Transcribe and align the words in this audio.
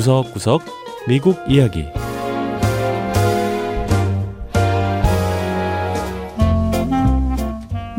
구석구석 0.00 0.62
미국 1.06 1.36
이야기 1.46 1.84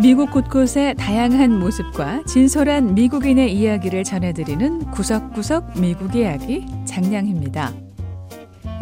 미국 0.01 0.31
곳곳의 0.31 0.95
다양한 0.95 1.59
모습과 1.59 2.23
진솔한 2.25 2.95
미국인의 2.95 3.53
이야기를 3.53 4.03
전해드리는 4.03 4.89
구석구석 4.89 5.79
미국 5.79 6.15
이야기 6.15 6.65
장량입니다. 6.85 7.71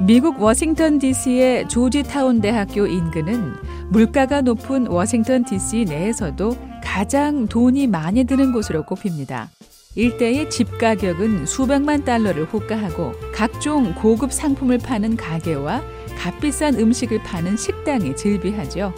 미국 0.04 0.42
워싱턴 0.42 0.98
DC의 0.98 1.68
조지타운 1.68 2.40
대학교 2.40 2.88
인근은 2.88 3.52
물가가 3.90 4.40
높은 4.40 4.88
워싱턴 4.88 5.44
DC 5.44 5.88
내에서도 5.90 6.56
가장 6.82 7.48
돈이 7.48 7.88
많이 7.88 8.24
드는 8.24 8.54
곳으로 8.54 8.86
꼽힙니다. 8.86 9.50
일대의 9.96 10.52
집 10.52 10.78
가격은 10.78 11.48
수백만 11.48 12.06
달러를 12.06 12.46
호가하고 12.46 13.14
각종 13.34 13.94
고급 13.96 14.32
상품을 14.32 14.78
파는 14.78 15.18
가게와 15.18 15.82
값비싼 16.16 16.76
음식을 16.76 17.24
파는 17.24 17.58
식당이 17.58 18.16
즐비하죠. 18.16 18.94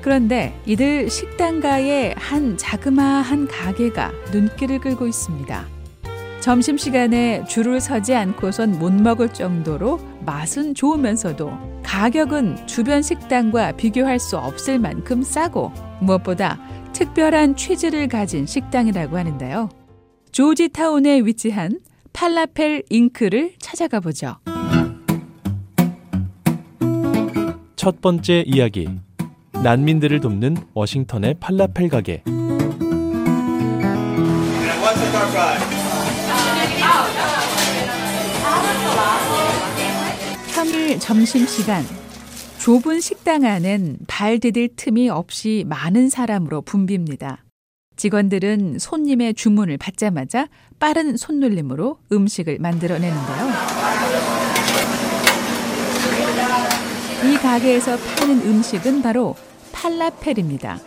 그런데 0.00 0.58
이들 0.64 1.10
식당가의 1.10 2.14
한 2.16 2.56
자그마한 2.56 3.48
가게가 3.48 4.12
눈길을 4.32 4.78
끌고 4.80 5.06
있습니다. 5.06 5.66
점심시간에 6.40 7.44
줄을 7.44 7.80
서지 7.80 8.14
않고선 8.14 8.78
못 8.78 8.94
먹을 8.94 9.28
정도로 9.32 10.00
맛은 10.24 10.74
좋으면서도 10.74 11.52
가격은 11.82 12.66
주변 12.66 13.02
식당과 13.02 13.72
비교할 13.72 14.18
수 14.18 14.38
없을 14.38 14.78
만큼 14.78 15.22
싸고 15.22 15.70
무엇보다 16.00 16.58
특별한 16.94 17.56
취지를 17.56 18.08
가진 18.08 18.46
식당이라고 18.46 19.18
하는데요. 19.18 19.79
조지타운에 20.40 21.20
위치한 21.26 21.80
팔라펠 22.14 22.84
잉크를 22.88 23.56
찾아가 23.58 24.00
보죠. 24.00 24.36
첫 27.76 28.00
번째 28.00 28.44
이야기 28.46 28.88
난민들을 29.62 30.20
돕는 30.20 30.56
워싱턴의 30.72 31.34
팔라펠 31.40 31.90
가게 31.90 32.22
3일 40.54 41.00
점심시간 41.02 41.84
좁은 42.60 43.00
식당 43.00 43.44
안은 43.44 43.98
발 44.06 44.38
디딜 44.38 44.70
틈이 44.74 45.10
없이 45.10 45.66
많은 45.68 46.08
사람으로 46.08 46.62
붐빕니다. 46.62 47.49
직원들은 48.00 48.78
손님의 48.78 49.34
주문을 49.34 49.76
받자마자 49.76 50.48
빠른 50.78 51.18
손놀림으로 51.18 51.98
음식을 52.10 52.56
만들어내는데요. 52.58 53.46
이 57.26 57.36
가게에서 57.36 57.98
파는 57.98 58.40
음식은 58.40 59.02
바로 59.02 59.34
팔라펠입니다. 59.72 60.78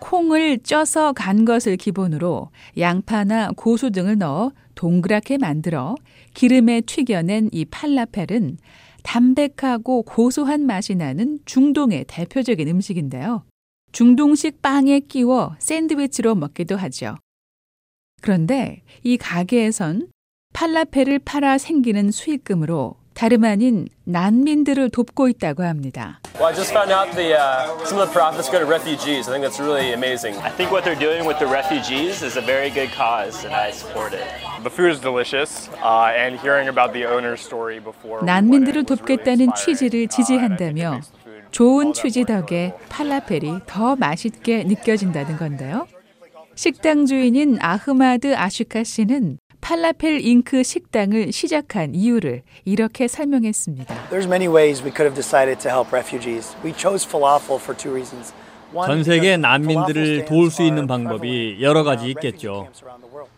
콩을 0.00 0.58
쪄서 0.64 1.12
간 1.12 1.44
것을 1.44 1.76
기본으로 1.76 2.50
양파나 2.76 3.52
고수 3.56 3.92
등을 3.92 4.18
넣어 4.18 4.50
동그랗게 4.74 5.38
만들어 5.38 5.94
기름에 6.34 6.80
튀겨낸 6.80 7.50
이 7.52 7.64
팔라펠은 7.66 8.58
담백하고 9.04 10.02
고소한 10.02 10.66
맛이 10.66 10.96
나는 10.96 11.38
중동의 11.44 12.06
대표적인 12.08 12.66
음식인데요. 12.66 13.44
중동식 13.96 14.60
빵에 14.60 15.00
끼워 15.00 15.56
샌드위치로 15.58 16.34
먹기도 16.34 16.76
하죠. 16.76 17.16
그런데 18.20 18.82
이 19.02 19.16
가게에선 19.16 20.08
팔라펠을 20.52 21.20
팔아 21.20 21.56
생기는 21.56 22.10
수익금으로 22.10 22.96
다름 23.14 23.44
아닌 23.44 23.88
난민들을 24.04 24.90
돕고 24.90 25.28
있다고 25.28 25.62
합니다. 25.62 26.20
Well, 26.34 26.48
I 26.48 26.54
just 26.54 26.72
found 26.72 26.92
out 26.92 27.16
the 27.16 27.40
uh, 27.40 27.72
some 27.86 27.98
of 27.98 28.04
the 28.04 28.12
profits 28.12 28.50
go 28.50 28.58
to 28.58 28.66
refugees. 28.68 29.30
I 29.30 29.32
think 29.32 29.40
that's 29.40 29.58
really 29.58 29.94
amazing. 29.94 30.36
I 30.44 30.52
think 30.52 30.70
what 30.70 30.84
they're 30.84 31.00
doing 31.00 31.24
with 31.24 31.38
the 31.38 31.48
refugees 31.48 32.20
is 32.20 32.36
a 32.36 32.44
very 32.44 32.68
good 32.68 32.92
cause, 32.92 33.48
and 33.48 33.56
I 33.56 33.72
support 33.72 34.12
it. 34.12 34.28
The 34.62 34.68
food 34.68 34.92
is 34.92 35.00
delicious, 35.00 35.72
uh, 35.80 36.12
and 36.12 36.36
hearing 36.36 36.68
about 36.68 36.92
the 36.92 37.08
owner's 37.08 37.40
story 37.40 37.80
before. 37.80 38.20
난민들을 38.20 38.84
돕겠다는 38.84 39.56
취지를 39.56 40.08
지지한다며 40.08 41.00
좋은 41.50 41.92
취지 41.92 42.24
덕에 42.24 42.74
팔라펠이 42.88 43.60
더 43.66 43.96
맛있게 43.96 44.64
느껴진다는 44.64 45.36
건데요. 45.36 45.86
식당 46.54 47.06
주인인 47.06 47.58
아흐마드 47.60 48.34
아슈카 48.34 48.84
씨는 48.84 49.38
팔라펠 49.60 50.24
잉크 50.24 50.62
식당을 50.62 51.32
시작한 51.32 51.94
이유를 51.94 52.42
이렇게 52.64 53.08
설명했습니다. 53.08 54.08
There's 54.10 54.26
many 54.26 54.46
ways 54.46 54.82
we 54.82 54.90
could 54.90 55.04
have 55.04 55.14
decided 55.14 55.58
to 55.60 55.70
help 55.70 55.92
refugees. 55.92 56.56
We 56.64 56.72
chose 56.72 57.06
falafel 57.06 57.60
for 57.60 57.76
two 57.76 57.92
reasons. 57.92 58.32
전 58.72 59.04
세계 59.04 59.36
난민들을 59.36 60.24
도울 60.26 60.50
수 60.50 60.62
있는 60.62 60.86
방법이 60.86 61.58
여러 61.60 61.82
가지 61.82 62.08
있겠죠. 62.10 62.68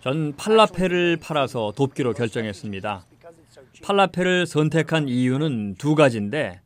전 0.03 0.35
팔라펠을 0.37 1.19
팔아서 1.19 1.73
돕기로 1.77 2.15
결정했습니다. 2.15 3.05
팔라펠을 3.83 4.47
선택한 4.47 5.09
이유는 5.09 5.77
두 5.77 5.95
가지인데, 5.95 6.61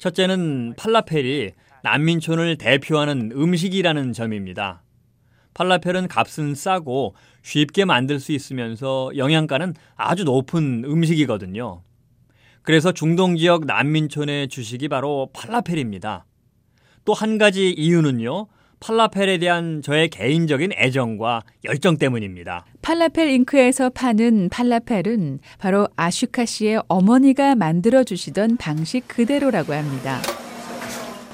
첫째는 0.00 0.74
팔라펠이 0.78 1.50
난민촌을 1.82 2.56
대표하는 2.56 3.32
음식이라는 3.32 4.14
점입니다. 4.14 4.82
팔라펠은 5.52 6.08
값은 6.08 6.54
싸고 6.54 7.14
쉽게 7.42 7.84
만들 7.84 8.18
수 8.18 8.32
있으면서 8.32 9.10
영양가는 9.14 9.74
아주 9.96 10.24
높은 10.24 10.84
음식이거든요. 10.86 11.82
그래서 12.62 12.92
중동 12.92 13.36
지역 13.36 13.66
난민촌의 13.66 14.48
주식이 14.48 14.88
바로 14.88 15.28
팔라펠입니다. 15.34 16.24
또 17.04 17.12
한 17.12 17.36
가지 17.36 17.70
이유는요. 17.70 18.46
팔라펠에 18.80 19.38
대한 19.38 19.82
저의 19.82 20.08
개인적인 20.08 20.72
애정과 20.72 21.42
열정 21.64 21.98
때문입니다. 21.98 22.64
팔라펠 22.80 23.28
잉크에서 23.28 23.90
파는 23.90 24.48
팔라펠은 24.48 25.40
바로 25.58 25.86
아슈카 25.96 26.46
씨의 26.46 26.82
어머니가 26.88 27.54
만들어 27.54 28.04
주시던 28.04 28.56
방식 28.56 29.06
그대로라고 29.06 29.74
합니다. 29.74 30.20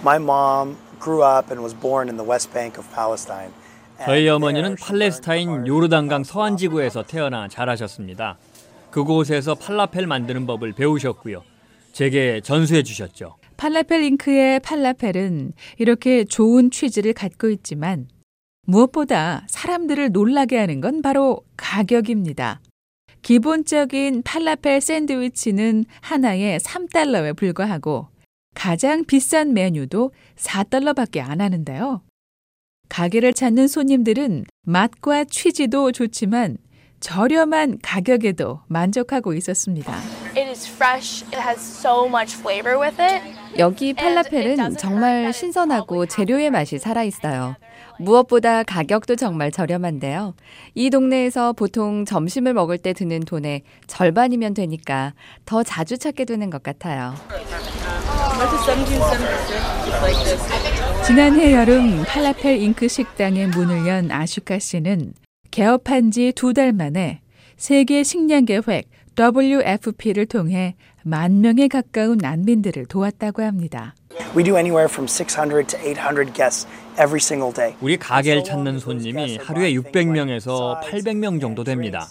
My 0.01 0.17
mom 0.17 0.77
grew 1.01 1.25
up 1.25 1.51
and 1.51 1.63
was 1.63 1.75
born 1.81 2.09
in 2.09 2.17
the 2.17 2.29
West 2.29 2.53
Bank 2.53 2.79
of 2.79 2.93
Palestine. 2.93 3.53
저희 4.05 4.29
어머니는 4.29 4.75
팔레스타인 4.75 5.67
요르단강 5.67 6.25
서안 6.25 6.57
지구에서 6.57 7.05
태어나 7.05 7.49
자라셨습니다. 7.49 8.37
그곳에서 8.91 9.55
팔라펠 9.55 10.07
만드는 10.07 10.47
법을 10.47 10.73
배우셨고요. 10.73 11.43
제게 11.93 12.41
전수해 12.43 12.83
주셨죠. 12.83 13.37
팔라펠 13.57 14.03
잉크의 14.05 14.61
팔라펠은 14.61 15.53
이렇게 15.79 16.25
좋은 16.25 16.71
취지를 16.71 17.13
갖고 17.13 17.49
있지만 17.51 18.09
무엇보다 18.67 19.47
사람들을 19.49 20.13
놀라게 20.13 20.59
하는 20.59 20.81
건 20.81 21.03
바로 21.03 21.43
가격입니다. 21.57 22.61
기본적인 23.23 24.23
팔라펠 24.23 24.81
샌드위치는 24.81 25.85
하나에 26.01 26.59
3달러에 26.59 27.37
불과하고 27.37 28.09
가장 28.55 29.05
비싼 29.05 29.53
메뉴도 29.53 30.13
4달러밖에 30.37 31.19
안 31.19 31.41
하는데요. 31.41 32.03
가게를 32.89 33.35
찾는 33.35 33.69
손님들은 33.69 34.45
맛과 34.63 35.25
취지도 35.25 35.93
좋지만 35.93 36.57
저렴한 37.01 37.79
가격에도 37.83 38.61
만족하고 38.69 39.35
있었습니다. 39.35 39.93
It 40.37 40.49
is 40.49 40.69
fresh. 40.69 41.25
It 41.27 41.39
has 41.39 41.61
so 41.61 42.07
much 42.07 42.37
flavor 42.39 42.79
with 42.79 43.01
it. 43.01 43.23
여기 43.59 43.95
팔라펠은 43.95 44.77
정말 44.77 45.33
신선하고 45.33 46.07
재료의 46.07 46.51
맛이 46.51 46.79
살아있어요. 46.79 47.57
무엇보다 47.99 48.63
가격도 48.63 49.17
정말 49.17 49.51
저렴한데요. 49.51 50.35
이 50.75 50.91
동네에서 50.91 51.53
보통 51.55 52.05
점심을 52.05 52.53
먹을 52.53 52.77
때 52.77 52.93
드는 52.93 53.21
돈의 53.21 53.63
절반이면 53.87 54.55
되니까 54.55 55.15
더 55.47 55.63
자주 55.63 55.97
찾게 55.97 56.25
되는 56.27 56.51
것 56.51 56.63
같아요. 56.63 57.15
지난해 61.07 61.55
여름 61.55 62.03
팔라펠 62.05 62.61
잉크 62.61 62.89
식당의 62.89 63.49
문을 63.49 63.87
연 63.87 64.11
아슈카 64.11 64.59
씨는 64.59 65.15
개업한 65.57 66.11
지 66.11 66.33
두 66.33 66.53
달 66.53 66.75
만에 66.75 67.23
세계 67.57 68.03
식량 68.03 68.45
계획 68.45 68.91
WFP를 69.19 70.27
통해 70.27 70.75
만 71.03 71.41
명에 71.41 71.67
가까운 71.69 72.19
난민들을 72.19 72.85
도왔다고 72.85 73.43
합니다. 73.43 73.95
We 74.37 74.45
do 74.45 74.59
anywhere 74.59 74.85
from 74.85 75.09
600 75.09 75.69
to 75.69 75.81
800 75.81 76.35
guests 76.35 76.67
every 77.01 77.17
single 77.23 77.55
day. 77.55 77.75
우리 77.81 77.97
가게를 77.97 78.45
찾는 78.45 78.79
손님이 78.81 79.39
하루에 79.39 79.73
600명에서 79.73 80.79
800명 80.83 81.41
정도 81.41 81.65
됩니다. 81.65 82.07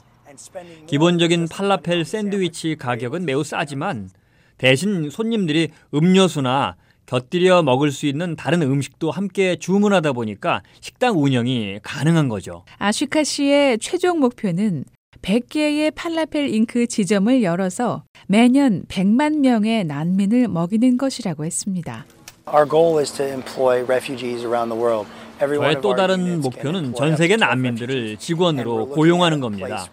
기본적인 0.88 1.47
팔라펠 1.47 2.03
샌드위치 2.03 2.75
가격은 2.75 3.25
매우 3.25 3.44
싸지만 3.44 4.09
대신 4.57 5.12
손님들이 5.12 5.69
음료수나 5.94 6.77
곁들여 7.06 7.63
먹을 7.63 7.92
수 7.92 8.06
있는 8.06 8.36
다른 8.36 8.62
음식도 8.62 9.12
함께 9.12 9.56
주문하다 9.57 10.13
보니까 10.13 10.62
식당 10.81 11.22
운영이 11.22 11.80
가능한 11.84 12.30
거죠. 12.30 12.63
아슈카 12.78 13.24
씨의 13.24 13.80
최종 13.80 14.19
목표는 14.19 14.86
100개의 15.22 15.94
팔라펠 15.96 16.54
잉크 16.54 16.88
지점을 16.88 17.42
열어서 17.42 18.04
매년 18.28 18.84
100만 18.88 19.40
명의 19.40 19.84
난민을 19.84 20.48
먹이는 20.48 20.98
것이라고 20.98 21.46
했습니다. 21.46 22.06
Our 22.48 22.69
goal 22.69 23.00
is 23.00 23.12
to 23.13 23.25
employ 23.25 23.84
refugees 23.84 24.46
around 24.46 24.69
the 24.69 24.80
world. 24.80 25.10
저의 25.40 25.81
또 25.81 25.96
다른 25.96 26.40
목표는 26.42 26.94
전 26.94 27.18
세계 27.18 27.36
난민들을 27.36 28.18
직원으로 28.18 28.90
고용하는 28.90 29.42
겁니다. 29.42 29.86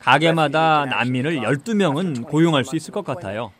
가게마다 0.00 0.86
난민을 0.86 1.40
12명은 1.40 2.26
고용할 2.26 2.64
수 2.64 2.74
있을 2.74 2.92
것 2.92 3.04
같아요. 3.04 3.52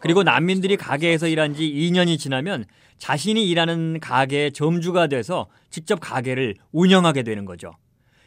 그리고 0.00 0.22
난민들이 0.22 0.76
가게에서 0.76 1.26
일한 1.28 1.54
지 1.54 1.62
2년이 1.62 2.18
지나면 2.18 2.64
자신이 2.98 3.48
일하는 3.48 3.98
가게의 4.00 4.52
점주가 4.52 5.06
돼서 5.06 5.46
직접 5.70 5.98
가게를 6.00 6.56
운영하게 6.72 7.22
되는 7.22 7.44
거죠. 7.44 7.72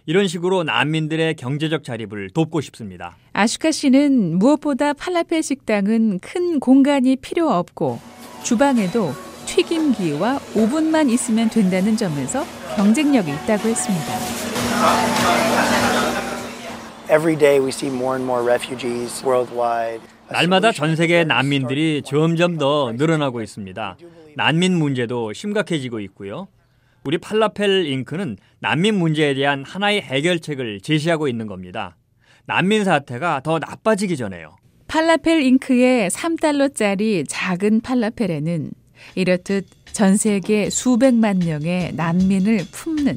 이런 0.06 0.28
식으로 0.28 0.64
난민들의 0.64 1.36
경제적 1.36 1.84
자립을 1.84 2.30
돕고 2.30 2.62
싶습니다. 2.62 3.18
아슈카 3.34 3.72
씨는 3.72 4.40
무엇보다 4.40 4.94
팔라펠 4.94 5.44
식당은 5.44 6.20
큰 6.20 6.60
공간이 6.60 7.18
필요 7.18 7.50
없고 7.52 8.00
주방에도 8.44 9.12
튀김기와 9.48 10.40
오븐만 10.56 11.10
있으면 11.10 11.50
된다는 11.50 11.98
점에서 11.98 12.46
경쟁력이 12.78 13.32
있다고 13.32 13.68
했습니다. 13.68 14.06
Every 17.10 17.38
day 17.38 17.60
we 17.60 17.70
see 17.70 17.90
more 17.90 18.16
and 18.16 18.26
more 18.26 18.44
refugees 18.44 19.24
worldwide. 19.26 20.02
날마다 20.30 20.72
전 20.72 20.96
세계 20.96 21.24
난민들이 21.24 22.02
점점 22.06 22.58
더 22.58 22.94
늘어나고 22.96 23.42
있습니다. 23.42 23.98
난민 24.36 24.78
문제도 24.78 25.32
심각해지고 25.34 26.00
있고요. 26.02 26.48
우리 27.04 27.18
팔라펠 27.18 27.86
잉크는 27.86 28.38
난민 28.60 28.96
문제에 28.96 29.34
대한 29.34 29.64
하나의 29.64 30.02
해결책을 30.02 30.82
제시하고 30.82 31.28
있는 31.28 31.48
겁니다. 31.48 31.96
난민 32.46 32.84
사태가 32.84 33.42
더 33.44 33.60
나빠지기 33.60 34.18
전에요. 34.18 34.58
팔라펠 34.88 35.42
잉크의 35.44 36.10
3달러짜리 36.10 37.26
작은 37.28 37.82
팔라펠에는 37.82 38.72
이렇듯 39.16 39.66
전 39.94 40.18
세계 40.18 40.70
수백만 40.70 41.40
명의 41.40 41.94
난민을 41.94 42.60
품는 42.72 43.16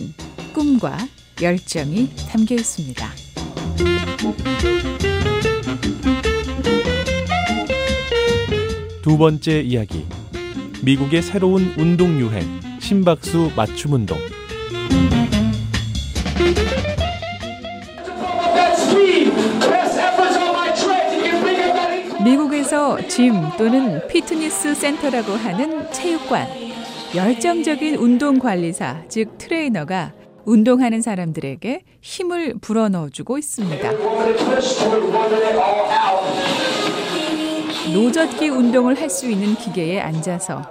꿈과 0.53 0.97
열정이 1.43 2.11
담겨 2.31 2.55
있습니다. 2.55 3.07
두 9.03 9.17
번째 9.17 9.61
이야기. 9.63 10.05
미국의 10.85 11.23
새로운 11.23 11.73
운동 11.79 12.21
유행, 12.21 12.43
심박수 12.81 13.51
맞춤 13.57 13.95
운동. 13.95 14.19
미국에서 22.23 23.09
짐 23.09 23.33
또는 23.57 24.07
피트니스 24.07 24.75
센터라고 24.75 25.33
하는 25.33 25.91
체육관, 25.93 26.47
열정적인 27.15 27.95
운동 27.97 28.39
관리사, 28.39 29.05
즉 29.09 29.39
트레이너가 29.39 30.13
운동하는 30.45 31.01
사람들에게 31.01 31.85
힘을 32.03 32.55
불어넣어주고 32.61 33.39
있습니다. 33.39 33.91
노젓기 37.93 38.49
운동을 38.51 39.01
할 39.01 39.11
수 39.11 39.29
있는 39.29 39.55
기계에 39.55 40.01
앉아서 40.01 40.63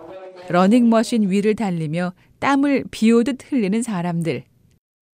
러닝머신 0.47 1.29
위를 1.29 1.53
달리며 1.55 2.13
땀을 2.39 2.85
비 2.91 3.11
오듯 3.11 3.51
흘리는 3.51 3.81
사람들. 3.81 4.43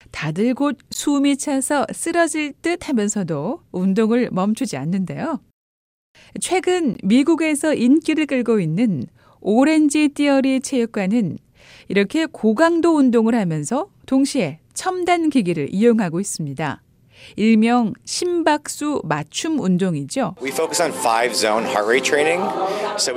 다들 0.09 0.55
곧 0.55 0.77
숨이 0.89 1.37
차서 1.37 1.85
쓰러질 1.93 2.53
듯 2.61 2.89
하면서도 2.89 3.61
운동을 3.71 4.29
멈추지 4.31 4.77
않는데요. 4.77 5.39
최근 6.39 6.97
미국에서 7.03 7.73
인기를 7.73 8.25
끌고 8.25 8.59
있는 8.59 9.03
오렌지 9.39 10.09
띠어리 10.09 10.61
체육관은 10.61 11.37
이렇게 11.87 12.25
고강도 12.25 12.95
운동을 12.97 13.35
하면서 13.35 13.89
동시에 14.07 14.59
첨단 14.73 15.29
기기를 15.29 15.73
이용하고 15.73 16.19
있습니다. 16.19 16.81
일명 17.35 17.93
심박수 18.05 19.01
맞춤 19.03 19.59
운동이죠. 19.59 20.35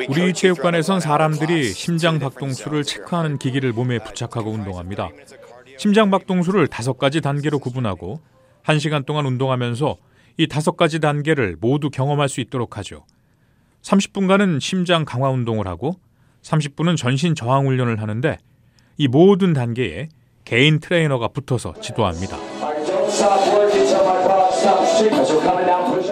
우리 0.09 0.35
체육관에선 0.35 1.01
사람들이 1.01 1.73
심장 1.73 2.19
박동수를 2.19 2.85
체크하는 2.85 3.39
기기를 3.39 3.73
몸에 3.73 3.99
부착하고 3.99 4.51
운동합니다. 4.51 5.11
심장 5.79 6.11
박동수를 6.11 6.69
다섯 6.69 6.99
가지 6.99 7.21
단계로 7.21 7.59
구분하고 7.59 8.21
한 8.63 8.79
시간 8.79 9.05
동안 9.05 9.27
운동하면서 9.27 9.97
이 10.39 10.49
다섯 10.49 10.77
가지 10.77 11.01
단계를 11.01 11.57
모두 11.61 11.91
경험할 11.91 12.29
수 12.29 12.41
있도록 12.41 12.77
하죠. 12.79 13.05
30분간은 13.83 14.61
심장 14.61 15.05
강화 15.05 15.31
운동을 15.31 15.67
하고 15.67 15.97
30분은 16.43 16.97
전신 16.97 17.35
저항 17.35 17.67
훈련을 17.67 18.01
하는데 18.01 18.39
이 18.97 19.09
모든 19.09 19.53
단계에 19.53 20.09
개인 20.45 20.81
트레이너가 20.81 21.29
붙어서 21.29 21.75
지도합니다. 21.81 22.54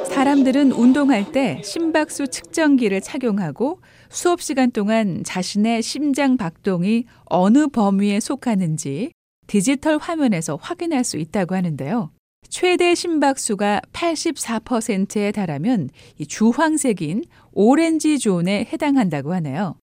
사람들은 0.04 0.72
운동할 0.72 1.32
때 1.32 1.60
심박수 1.64 2.28
측정기를 2.28 3.00
착용하고 3.00 3.80
수업 4.08 4.40
시간 4.40 4.70
동안 4.70 5.22
자신의 5.24 5.82
심장 5.82 6.36
박동이 6.36 7.06
어느 7.24 7.66
범위에 7.66 8.20
속하는지 8.20 9.10
디지털 9.48 9.98
화면에서 9.98 10.56
확인할 10.60 11.02
수 11.02 11.16
있다고 11.16 11.56
하는데요. 11.56 12.10
최대 12.52 12.94
심박수가 12.94 13.80
84%에 13.94 15.32
달하면 15.32 15.88
이 16.18 16.26
주황색인 16.26 17.24
오렌지 17.52 18.18
존에 18.18 18.68
해당한다고 18.70 19.32
하네요. 19.32 19.76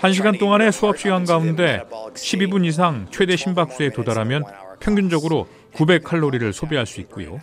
한 0.00 0.12
시간 0.14 0.38
동안의 0.38 0.72
수업 0.72 0.98
시간 0.98 1.26
가운데 1.26 1.82
12분 1.90 2.64
이상 2.64 3.06
최대 3.10 3.36
심박수에 3.36 3.90
도달하면 3.90 4.44
평균적으로 4.80 5.46
900칼로리를 5.74 6.50
소비할 6.54 6.86
수 6.86 7.02
있고요. 7.02 7.38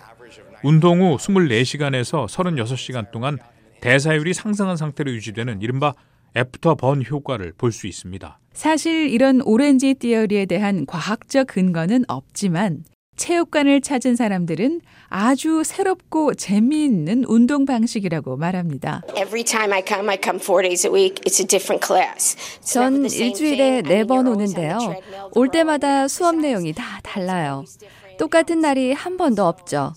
운동 0.64 1.02
후 1.02 1.18
24시간에서 1.18 2.26
36시간 2.28 3.12
동안 3.12 3.38
대사율이 3.80 4.34
상승한 4.34 4.76
상태로 4.76 5.12
유지되는 5.12 5.62
이른바 5.62 5.94
afterburn 6.38 7.04
효과를 7.04 7.54
볼 7.58 7.72
수 7.72 7.88
있습니다. 7.88 8.40
사실 8.54 9.10
이런 9.10 9.42
Orangetheory에 9.42 10.46
대한 10.46 10.86
과학적 10.86 11.48
근거는 11.48 12.06
없지만 12.08 12.84
체육관을 13.16 13.82
찾은 13.82 14.16
사람들은 14.16 14.82
아주 15.10 15.64
새롭고 15.64 16.36
재미있는 16.36 17.24
운동 17.28 17.66
방식이라고 17.66 18.38
말합니다. 18.38 19.02
전 22.62 23.06
일주일에 23.06 23.82
네 23.82 24.04
번 24.04 24.28
오는데요. 24.28 24.78
올 25.34 25.50
때마다 25.50 26.08
수업 26.08 26.36
내용이 26.36 26.74
다 26.74 27.00
달라요. 27.02 27.64
똑같은 28.20 28.60
날이 28.62 28.94
한 28.94 29.18
번도 29.18 29.46
없죠. 29.48 29.94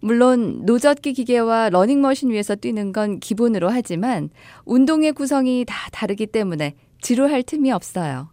물론 0.00 0.62
노젓기 0.64 1.12
기계와 1.12 1.70
러닝머신 1.70 2.30
위에서 2.30 2.54
뛰는 2.54 2.92
건 2.92 3.20
기본으로 3.20 3.68
하지만 3.68 4.30
운동의 4.64 5.12
구성이 5.12 5.64
다 5.66 5.88
다르기 5.92 6.26
때문에 6.26 6.74
지루할 7.00 7.42
틈이 7.42 7.72
없어요. 7.72 8.28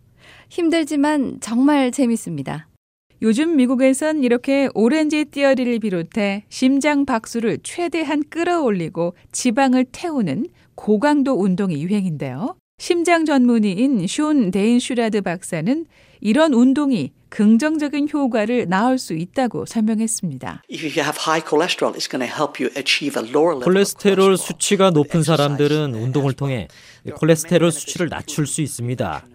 힘들지만 0.49 1.39
정말 1.41 1.91
재밌습니다. 1.91 2.67
요즘 3.21 3.55
미국에선 3.55 4.23
이렇게 4.23 4.69
오렌지 4.73 5.25
띠어리를 5.25 5.79
비롯해 5.79 6.43
심장 6.49 7.05
박수를 7.05 7.59
최대한 7.63 8.21
끌어올리고 8.29 9.15
지방을 9.31 9.85
태우는 9.91 10.47
고강도 10.75 11.33
운동이 11.33 11.81
유행인데요. 11.81 12.55
심장 12.79 13.23
전문의인 13.23 14.05
숀 14.07 14.51
데인 14.51 14.79
슈라드 14.79 15.21
박사는 15.21 15.85
이런 16.25 16.53
운동이 16.53 17.11
긍정적인 17.27 18.07
효과를 18.13 18.69
낳을 18.69 18.97
수 18.97 19.13
있다고 19.13 19.65
설명했습니다. 19.65 20.63
콜레스테롤 23.59 24.37
수치가 24.37 24.89
높은 24.91 25.21
사람들은 25.21 25.93
운동을 25.93 26.31
통해 26.31 26.69
콜레스테롤 27.13 27.73
수치를 27.73 28.07
낮출 28.07 28.47
수 28.47 28.61
있습니다. 28.61 29.25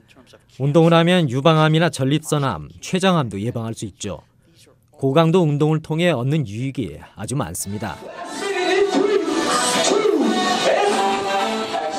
운동을 0.58 0.94
하면 0.94 1.28
유방암이나 1.28 1.90
전립선암, 1.90 2.70
췌장암도 2.80 3.38
예방할 3.42 3.74
수 3.74 3.84
있죠. 3.84 4.22
고강도 4.92 5.42
운동을 5.42 5.80
통해 5.82 6.10
얻는 6.10 6.48
유익이 6.48 7.00
아주 7.16 7.36
많습니다. 7.36 7.98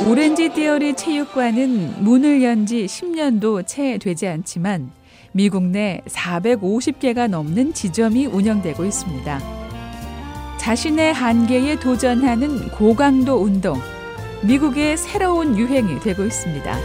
오렌지 0.08 0.50
띠어리 0.50 0.96
체육관은 0.96 2.04
문을 2.04 2.42
연 2.44 2.66
지 2.66 2.86
10년도 2.86 3.66
채 3.66 3.98
되지 3.98 4.28
않지만 4.28 4.92
미국 5.32 5.64
내 5.64 6.02
450개가 6.08 7.28
넘는 7.28 7.74
지점이 7.74 8.26
운영되고 8.26 8.84
있습니다. 8.86 9.40
자신의 10.58 11.14
한계에 11.14 11.80
도전하는 11.80 12.70
고강도 12.70 13.36
운동, 13.38 13.80
미국의 14.44 14.98
새로운 14.98 15.58
유행이 15.58 16.00
되고 16.00 16.24
있습니다. 16.24 16.78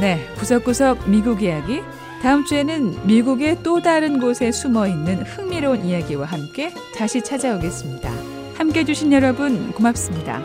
네, 0.00 0.18
구석구석 0.38 1.10
미국 1.10 1.42
이야기 1.42 1.80
다음 2.22 2.44
주에는 2.44 3.06
미국의 3.06 3.58
또 3.62 3.80
다른 3.82 4.18
곳에 4.20 4.50
숨어 4.50 4.86
있는 4.86 5.22
흥미로운 5.22 5.84
이야기와 5.84 6.26
함께 6.26 6.72
다시 6.96 7.22
찾아오겠습니다. 7.22 8.10
함께 8.56 8.80
해주신 8.80 9.12
여러분 9.12 9.72
고맙습니다. 9.72 10.40